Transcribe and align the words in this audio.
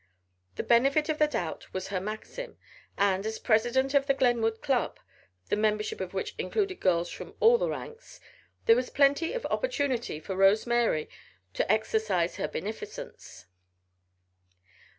The 0.55 0.63
benefit 0.63 1.09
of 1.09 1.19
the 1.19 1.27
doubt 1.27 1.71
was 1.75 1.89
her 1.89 1.99
maxim, 2.01 2.57
and, 2.97 3.23
as 3.23 3.37
president 3.37 3.93
of 3.93 4.07
the 4.07 4.15
Glenwood 4.15 4.59
Club, 4.59 4.99
the 5.49 5.55
membership 5.55 6.01
of 6.01 6.15
which 6.15 6.33
included 6.39 6.79
girls 6.79 7.11
from 7.11 7.35
all 7.39 7.59
the 7.59 7.69
ranks, 7.69 8.19
there 8.65 8.75
was 8.75 8.89
plenty 8.89 9.33
of 9.33 9.45
opportunity 9.51 10.19
for 10.19 10.35
Rose 10.35 10.65
Mary 10.65 11.07
to 11.53 11.71
exercise 11.71 12.37
her 12.37 12.47
benificence. 12.47 13.45